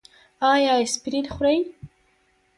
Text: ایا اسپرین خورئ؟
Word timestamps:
ایا 0.53 0.73
اسپرین 0.85 1.25
خورئ؟ 1.33 1.57